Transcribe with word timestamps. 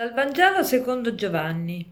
Dal 0.00 0.14
Vangelo 0.14 0.62
secondo 0.62 1.14
Giovanni. 1.14 1.86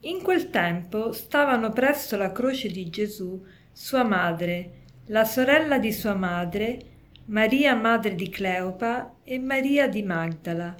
In 0.00 0.22
quel 0.22 0.50
tempo 0.50 1.12
stavano 1.12 1.70
presso 1.70 2.16
la 2.16 2.32
croce 2.32 2.66
di 2.66 2.90
Gesù 2.90 3.40
sua 3.70 4.02
madre, 4.02 4.70
la 5.06 5.24
sorella 5.24 5.78
di 5.78 5.92
sua 5.92 6.14
madre, 6.14 6.78
Maria 7.26 7.76
madre 7.76 8.16
di 8.16 8.28
Cleopa 8.28 9.18
e 9.22 9.38
Maria 9.38 9.86
di 9.86 10.02
Magdala. 10.02 10.74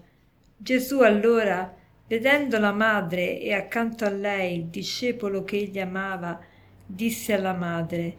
Gesù 0.56 0.98
allora, 1.02 1.72
vedendo 2.08 2.58
la 2.58 2.72
madre 2.72 3.38
e 3.38 3.52
accanto 3.52 4.04
a 4.04 4.10
lei 4.10 4.56
il 4.56 4.64
discepolo 4.64 5.44
che 5.44 5.58
egli 5.58 5.78
amava, 5.78 6.40
disse 6.84 7.34
alla 7.34 7.54
madre, 7.54 8.16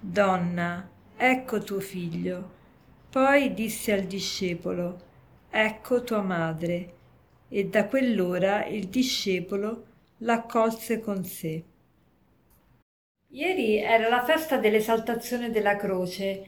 Donna, 0.00 0.88
ecco 1.14 1.58
tuo 1.58 1.80
figlio. 1.80 2.52
Poi 3.10 3.52
disse 3.52 3.92
al 3.92 4.04
discepolo, 4.04 4.98
Ecco 5.50 6.02
tua 6.02 6.22
madre 6.22 6.96
e 7.48 7.66
da 7.66 7.86
quell'ora 7.86 8.66
il 8.66 8.88
discepolo 8.88 9.84
l'accolse 10.18 11.00
con 11.00 11.24
sé. 11.24 11.62
Ieri 13.30 13.76
era 13.76 14.08
la 14.08 14.24
festa 14.24 14.56
dell'esaltazione 14.56 15.50
della 15.50 15.76
croce, 15.76 16.46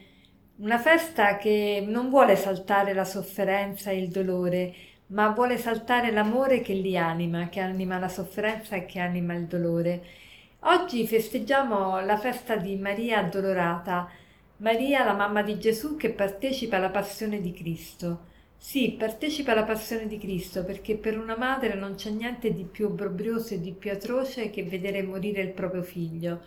una 0.57 0.79
festa 0.79 1.37
che 1.37 1.83
non 1.87 2.09
vuole 2.09 2.33
esaltare 2.33 2.93
la 2.93 3.05
sofferenza 3.05 3.91
e 3.91 3.97
il 3.99 4.09
dolore, 4.09 4.73
ma 5.07 5.29
vuole 5.29 5.55
esaltare 5.55 6.11
l'amore 6.11 6.61
che 6.61 6.73
li 6.73 6.97
anima, 6.97 7.49
che 7.49 7.59
anima 7.59 7.99
la 7.99 8.09
sofferenza 8.09 8.75
e 8.75 8.85
che 8.85 8.99
anima 8.99 9.33
il 9.33 9.45
dolore. 9.45 10.03
Oggi 10.61 11.05
festeggiamo 11.07 11.99
la 12.01 12.17
festa 12.17 12.55
di 12.55 12.75
Maria 12.75 13.19
Addolorata, 13.19 14.09
Maria 14.57 15.03
la 15.03 15.13
mamma 15.13 15.41
di 15.41 15.59
Gesù 15.59 15.97
che 15.97 16.11
partecipa 16.11 16.77
alla 16.77 16.89
passione 16.89 17.41
di 17.41 17.51
Cristo. 17.51 18.29
Sì, 18.63 18.91
partecipa 18.97 19.51
alla 19.51 19.63
passione 19.63 20.05
di 20.07 20.17
Cristo 20.19 20.63
perché 20.63 20.95
per 20.95 21.17
una 21.17 21.35
madre 21.35 21.73
non 21.73 21.95
c'è 21.95 22.11
niente 22.11 22.53
di 22.53 22.63
più 22.63 22.85
obbrobrioso 22.85 23.55
e 23.55 23.59
di 23.59 23.73
più 23.73 23.91
atroce 23.91 24.51
che 24.51 24.63
vedere 24.63 25.01
morire 25.01 25.41
il 25.41 25.51
proprio 25.51 25.81
figlio. 25.81 26.41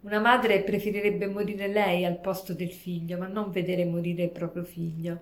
Una 0.00 0.18
madre 0.18 0.62
preferirebbe 0.62 1.28
morire 1.28 1.68
lei 1.68 2.04
al 2.04 2.18
posto 2.20 2.52
del 2.52 2.72
figlio, 2.72 3.16
ma 3.16 3.28
non 3.28 3.50
vedere 3.52 3.84
morire 3.84 4.24
il 4.24 4.30
proprio 4.30 4.64
figlio. 4.64 5.20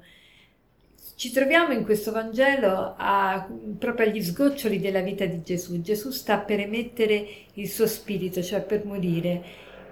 Ci 1.17 1.33
troviamo 1.33 1.73
in 1.75 1.85
questo 1.85 2.13
Vangelo 2.13 2.95
a, 2.97 3.47
proprio 3.79 4.07
agli 4.07 4.23
sgoccioli 4.23 4.79
della 4.81 5.03
vita 5.03 5.27
di 5.27 5.43
Gesù. 5.43 5.81
Gesù 5.83 6.11
sta 6.11 6.39
per 6.39 6.61
emettere 6.61 7.27
il 7.55 7.69
suo 7.69 7.87
spirito, 7.87 8.43
cioè 8.43 8.63
per 8.63 8.85
morire 8.87 9.43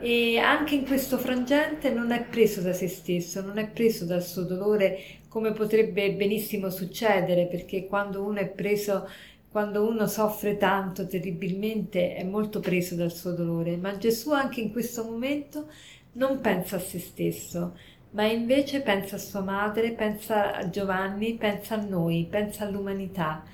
e 0.00 0.38
anche 0.38 0.74
in 0.74 0.86
questo 0.86 1.18
frangente 1.18 1.90
non 1.90 2.12
è 2.12 2.22
preso 2.24 2.60
da 2.60 2.72
se 2.72 2.88
stesso, 2.88 3.40
non 3.42 3.58
è 3.58 3.68
preso 3.68 4.04
dal 4.04 4.22
suo 4.22 4.44
dolore 4.44 4.98
come 5.28 5.52
potrebbe 5.52 6.12
benissimo 6.12 6.70
succedere, 6.70 7.46
perché 7.46 7.86
quando 7.86 8.22
uno 8.24 8.38
è 8.38 8.48
preso, 8.48 9.08
quando 9.50 9.86
uno 9.88 10.06
soffre 10.06 10.56
tanto 10.56 11.06
terribilmente, 11.06 12.14
è 12.14 12.24
molto 12.24 12.60
preso 12.60 12.94
dal 12.94 13.12
suo 13.12 13.32
dolore, 13.32 13.76
ma 13.76 13.96
Gesù 13.98 14.32
anche 14.32 14.60
in 14.60 14.72
questo 14.72 15.04
momento 15.04 15.68
non 16.12 16.40
pensa 16.40 16.76
a 16.76 16.80
se 16.80 16.98
stesso, 16.98 17.76
ma 18.10 18.24
invece 18.24 18.80
pensa 18.80 19.16
a 19.16 19.18
sua 19.18 19.42
madre, 19.42 19.92
pensa 19.92 20.54
a 20.54 20.68
Giovanni, 20.70 21.34
pensa 21.34 21.74
a 21.74 21.84
noi, 21.84 22.26
pensa 22.28 22.64
all'umanità. 22.64 23.44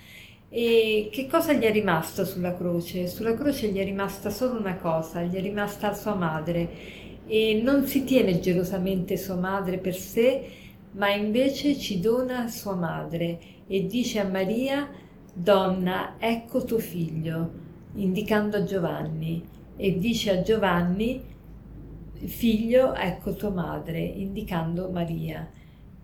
E 0.56 1.08
che 1.10 1.26
cosa 1.26 1.52
gli 1.52 1.64
è 1.64 1.72
rimasto 1.72 2.24
sulla 2.24 2.54
croce? 2.54 3.08
Sulla 3.08 3.34
croce 3.34 3.70
gli 3.70 3.78
è 3.78 3.82
rimasta 3.82 4.30
solo 4.30 4.56
una 4.56 4.76
cosa, 4.76 5.20
gli 5.20 5.34
è 5.34 5.40
rimasta 5.40 5.92
sua 5.94 6.14
madre 6.14 6.68
e 7.26 7.60
non 7.60 7.86
si 7.86 8.04
tiene 8.04 8.38
gelosamente 8.38 9.16
sua 9.16 9.34
madre 9.34 9.78
per 9.78 9.96
sé, 9.96 10.48
ma 10.92 11.12
invece 11.12 11.76
ci 11.76 11.98
dona 11.98 12.46
sua 12.46 12.76
madre 12.76 13.40
e 13.66 13.86
dice 13.86 14.20
a 14.20 14.28
Maria, 14.28 14.88
donna, 15.32 16.14
ecco 16.20 16.62
tuo 16.62 16.78
figlio, 16.78 17.50
indicando 17.94 18.62
Giovanni, 18.62 19.44
e 19.74 19.98
dice 19.98 20.30
a 20.30 20.42
Giovanni, 20.42 21.20
figlio, 22.26 22.94
ecco 22.94 23.34
tua 23.34 23.50
madre, 23.50 23.98
indicando 23.98 24.88
Maria. 24.88 25.50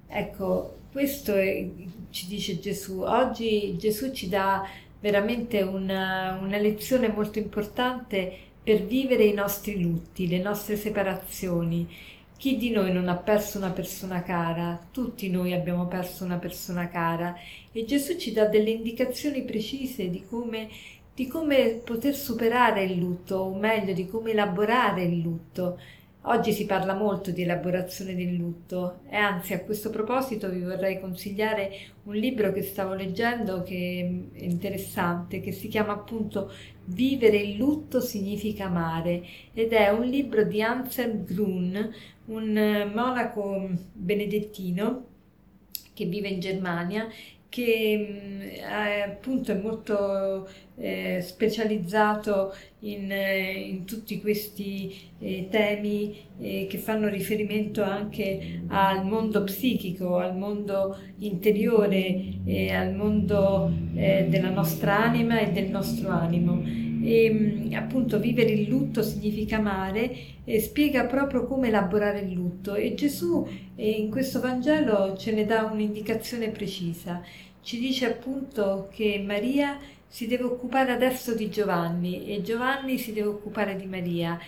Ecco, 0.09 0.80
questo 0.93 1.35
è, 1.35 1.67
ci 2.11 2.27
dice 2.27 2.59
Gesù. 2.59 3.01
Oggi 3.01 3.77
Gesù 3.77 4.13
ci 4.13 4.29
dà 4.29 4.69
veramente 5.01 5.63
una, 5.63 6.39
una 6.41 6.59
lezione 6.59 7.09
molto 7.09 7.39
importante 7.39 8.49
per 8.63 8.85
vivere 8.85 9.25
i 9.25 9.33
nostri 9.33 9.81
lutti, 9.81 10.29
le 10.29 10.39
nostre 10.39 10.77
separazioni. 10.77 11.89
Chi 12.37 12.57
di 12.57 12.71
noi 12.71 12.93
non 12.93 13.09
ha 13.09 13.17
perso 13.17 13.59
una 13.59 13.71
persona 13.71 14.23
cara? 14.23 14.81
Tutti 14.91 15.29
noi 15.29 15.53
abbiamo 15.53 15.87
perso 15.87 16.25
una 16.25 16.39
persona 16.39 16.89
cara 16.89 17.37
e 17.73 17.85
Gesù 17.85 18.17
ci 18.17 18.33
dà 18.33 18.47
delle 18.47 18.71
indicazioni 18.71 19.43
precise 19.45 20.09
di 20.09 20.25
come, 20.27 20.69
di 21.15 21.27
come 21.27 21.81
poter 21.85 22.15
superare 22.15 22.85
il 22.85 22.99
lutto, 22.99 23.37
o 23.37 23.55
meglio 23.55 23.93
di 23.93 24.07
come 24.07 24.31
elaborare 24.31 25.05
il 25.05 25.21
lutto. 25.21 25.79
Oggi 26.25 26.53
si 26.53 26.67
parla 26.67 26.93
molto 26.95 27.31
di 27.31 27.43
elaborazione 27.43 28.15
del 28.15 28.35
lutto 28.35 29.01
e 29.09 29.17
anzi 29.17 29.55
a 29.55 29.65
questo 29.65 29.89
proposito 29.89 30.51
vi 30.51 30.61
vorrei 30.61 31.01
consigliare 31.01 31.73
un 32.05 32.15
libro 32.15 32.53
che 32.53 32.63
stavo 32.63 32.93
leggendo 32.93 33.63
che 33.63 34.29
è 34.35 34.43
interessante, 34.43 35.41
che 35.41 35.53
si 35.53 35.69
chiama 35.69 35.95
appunto 35.95 36.53
Vivere 36.85 37.39
il 37.39 37.57
lutto 37.57 38.01
significa 38.01 38.67
amare 38.67 39.23
ed 39.55 39.73
è 39.73 39.89
un 39.91 40.05
libro 40.05 40.43
di 40.45 40.61
Anselm 40.61 41.25
Grun, 41.25 41.91
un 42.27 42.91
monaco 42.95 43.71
benedettino 43.93 45.05
che 45.95 46.05
vive 46.05 46.29
in 46.29 46.41
Germania 46.41 47.09
che 47.51 48.61
è, 48.63 49.05
appunto 49.07 49.51
è 49.53 49.57
molto 49.57 50.49
eh, 50.79 51.21
specializzato 51.21 52.55
in, 52.81 53.11
eh, 53.11 53.53
in, 53.53 53.85
tutti 53.85 54.21
questi 54.21 55.11
eh, 55.19 55.49
temi 55.51 56.17
eh, 56.39 56.67
che 56.71 56.79
fanno 56.79 57.09
riferimento 57.09 57.83
anche 57.83 58.63
al 58.69 59.05
mondo 59.05 59.43
psichico, 59.43 60.17
al 60.19 60.37
mondo 60.37 60.97
interiore, 61.19 62.39
al 62.73 62.95
mondo 62.95 63.71
eh, 63.95 64.27
della 64.29 64.51
nostra 64.51 65.03
anima 65.03 65.41
e 65.41 65.51
del 65.51 65.69
nostro 65.69 66.09
animo. 66.09 66.80
E, 67.03 67.69
appunto 67.75 68.19
vivere 68.19 68.51
il 68.51 68.69
lutto 68.69 69.03
significa 69.03 69.57
amare 69.57 70.15
spiega 70.61 71.05
proprio 71.05 71.47
come 71.47 71.69
elaborare 71.69 72.21
il 72.21 72.33
lutto. 72.33 72.75
E 72.75 72.95
Gesù 72.95 73.47
in 73.77 74.11
questo 74.11 74.41
Vangelo 74.41 75.17
ce 75.17 75.33
ne 75.33 75.45
dà 75.45 75.65
un'indicazione 75.65 76.51
precisa. 76.51 77.23
Ci 77.63 77.79
dice 77.79 78.07
appunto 78.07 78.89
che 78.93 79.23
Maria 79.25 79.79
si 80.07 80.27
deve 80.27 80.45
occupare 80.45 80.91
adesso 80.91 81.35
di 81.35 81.51
Giovanni 81.51 82.27
e 82.27 82.43
Giovanni 82.43 82.99
si 82.99 83.13
deve 83.13 83.29
occupare 83.29 83.77
di 83.77 83.87
Maria, 83.87 84.39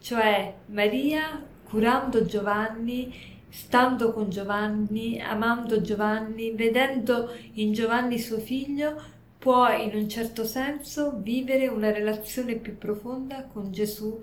cioè 0.00 0.52
Maria 0.66 1.40
curando 1.62 2.24
Giovanni, 2.24 3.14
stando 3.48 4.12
con 4.12 4.30
Giovanni, 4.30 5.20
amando 5.20 5.80
Giovanni, 5.80 6.52
vedendo 6.52 7.30
in 7.54 7.72
Giovanni 7.72 8.18
suo 8.18 8.38
figlio, 8.38 9.00
può 9.42 9.68
in 9.76 9.90
un 9.96 10.08
certo 10.08 10.44
senso 10.44 11.18
vivere 11.20 11.66
una 11.66 11.90
relazione 11.90 12.54
più 12.54 12.78
profonda 12.78 13.42
con 13.42 13.72
Gesù 13.72 14.22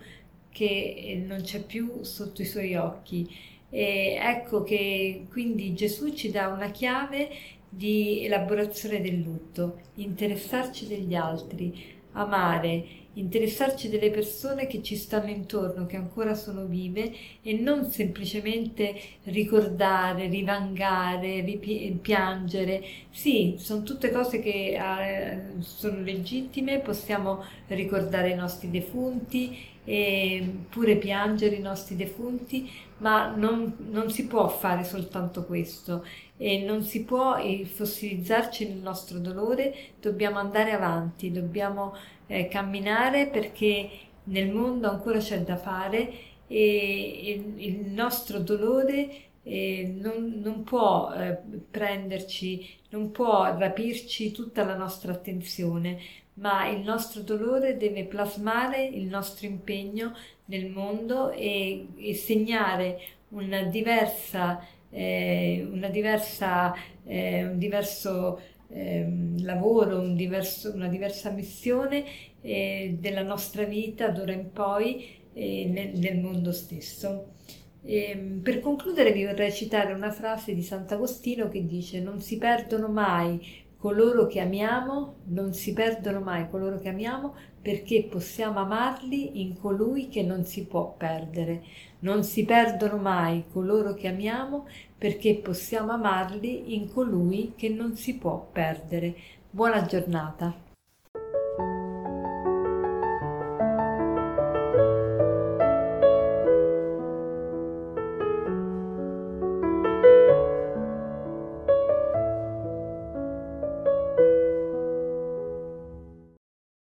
che 0.50 1.22
non 1.28 1.41
c'è 1.41 1.62
più 1.62 2.03
sotto 2.03 2.41
i 2.41 2.46
suoi 2.46 2.75
occhi. 2.75 3.28
E 3.69 4.18
ecco 4.18 4.63
che 4.63 5.25
quindi 5.30 5.74
Gesù 5.74 6.13
ci 6.13 6.31
dà 6.31 6.47
una 6.47 6.72
chiave 6.72 7.28
di 7.68 8.24
elaborazione 8.24 9.02
del 9.02 9.19
lutto, 9.19 9.81
interessarci 9.96 10.88
degli 10.88 11.16
altri, 11.16 11.98
amare, 12.13 12.86
interessarci 13.19 13.89
delle 13.89 14.10
persone 14.10 14.68
che 14.68 14.81
ci 14.81 14.95
stanno 14.95 15.30
intorno, 15.30 15.86
che 15.86 15.98
ancora 15.98 16.33
sono 16.33 16.66
vive 16.66 17.13
e 17.42 17.54
non 17.54 17.92
semplicemente 17.92 18.95
ricordare, 19.25 20.27
rivangare, 20.27 21.44
piangere. 22.01 22.83
Sì, 23.10 23.56
sono 23.57 23.83
tutte 23.83 24.12
cose 24.12 24.39
che 24.39 24.77
eh, 24.77 25.62
sono 25.62 26.01
legittime, 26.01 26.80
possiamo 26.80 27.44
ricordare 27.68 28.31
i 28.31 28.36
nostri 28.36 28.69
defunti 28.69 29.77
e 29.89 30.47
pure 30.69 30.97
piangere 30.97 31.56
i 31.56 31.62
nostri 31.62 31.95
defunti, 31.95 32.69
ma 32.97 33.33
non, 33.36 33.75
non 33.89 34.12
si 34.12 34.27
può 34.27 34.47
fare 34.47 34.83
soltanto 34.83 35.45
questo. 35.45 36.06
E 36.38 36.59
non 36.59 36.83
si 36.83 37.03
può 37.06 37.38
fossilizzarci 37.65 38.68
nel 38.68 38.77
nostro 38.77 39.18
dolore, 39.18 39.74
dobbiamo 40.00 40.38
andare 40.38 40.74
avanti, 40.74 41.31
dobbiamo 41.31 41.95
eh, 42.27 42.47
camminare 42.47 43.30
perché 43.30 43.89
nel 44.25 44.51
mondo 44.51 44.88
ancora 44.88 45.18
c'è 45.18 45.41
da 45.41 45.57
fare 45.57 46.12
e 46.45 47.53
il 47.56 47.91
nostro 47.91 48.38
dolore 48.38 49.09
eh, 49.41 49.91
non, 50.00 50.39
non, 50.44 50.63
può 50.63 51.12
eh, 51.12 51.36
prenderci, 51.71 52.77
non 52.89 53.09
può 53.09 53.57
rapirci 53.57 54.31
tutta 54.31 54.63
la 54.63 54.75
nostra 54.75 55.13
attenzione, 55.13 56.00
ma 56.39 56.68
il 56.68 56.81
nostro 56.81 57.21
dolore 57.21 57.77
deve 57.77 58.06
plasmare 58.06 58.86
il 58.86 59.06
nostro 59.06 59.45
impegno 59.45 60.15
nel 60.45 60.69
mondo 60.69 61.31
e, 61.31 61.88
e 61.97 62.13
segnare 62.15 63.00
una 63.30 63.63
diversa, 63.63 64.65
eh, 64.89 65.68
una 65.69 65.89
diversa, 65.89 66.74
eh, 67.06 67.45
un 67.45 67.57
diverso 67.57 68.39
eh, 68.69 69.07
lavoro, 69.41 70.00
un 70.00 70.15
diverso, 70.15 70.74
una 70.74 70.88
diversa 70.88 71.30
missione 71.31 72.06
eh, 72.41 72.95
della 73.00 73.24
nostra 73.24 73.63
vita 73.63 74.09
d'ora 74.09 74.31
in 74.31 74.51
poi 74.51 75.07
eh, 75.33 75.65
nel, 75.65 75.97
nel, 75.97 76.19
mondo 76.19 76.51
stesso. 76.51 77.33
E, 77.83 78.12
ehm, 78.12 78.39
per 78.41 78.59
concludere 78.62 79.12
vi 79.12 79.25
vorrei 79.25 79.51
citare 79.51 79.94
una 79.94 80.12
frase 80.12 80.53
di 80.53 80.62
Sant'Agostino 80.62 81.50
che 81.50 81.65
dice 81.65 82.00
non 82.00 82.21
si 82.21 82.38
perdono 82.38 82.88
mai 82.88 83.68
coloro 83.80 84.28
che 84.28 84.42
amiamo, 84.42 85.16
non 85.28 85.54
si 85.54 85.72
perdono 85.72 86.20
mai 86.20 86.50
coloro 86.50 86.80
che 86.80 86.90
amiamo 86.90 87.34
perché 87.62 88.08
possiamo 88.10 88.60
amarli 88.60 89.42
in 89.42 89.58
colui 89.58 90.10
che 90.10 90.22
non 90.22 90.44
si 90.44 90.66
può 90.66 90.94
perdere. 90.98 91.64
Non 92.00 92.24
si 92.24 92.44
perdono 92.44 92.98
mai 92.98 93.46
coloro 93.52 93.94
che 93.94 94.08
amiamo 94.10 94.68
perché 94.98 95.36
possiamo 95.36 95.94
amarli 95.94 96.76
in 96.76 96.92
colui 96.92 97.54
che 97.56 97.70
non 97.70 97.96
si 97.96 98.16
può 98.18 98.50
perdere. 98.52 99.16
Buona 99.50 99.84
giornata. 99.86 100.69